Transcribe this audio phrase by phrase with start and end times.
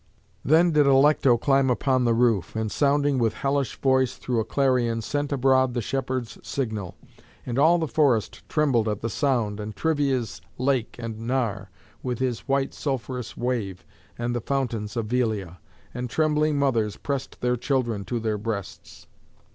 [0.43, 4.99] Then did Alecto climb upon the roof, and, sounding with hellish voice through a clarion,
[5.03, 6.97] sent abroad the shepherds' signal.
[7.45, 11.69] And all the forest trembled at the sound, and Trivia's lake and Nar,
[12.01, 13.85] with his white sulphurous wave,
[14.17, 15.59] and the fountains of Velia;
[15.93, 19.05] and trembling mothers pressed their children to their breasts.